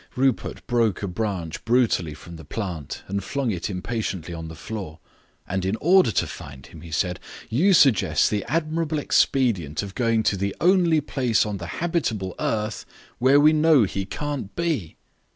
[0.15, 4.97] Rupert broke a branch brutally from the plant and flung it impatiently on the floor.
[5.47, 7.19] "And in order to find him," he said,
[7.51, 12.83] "you suggest the admirable expedient of going to the only place on the habitable earth
[13.19, 14.95] where we know he can't be."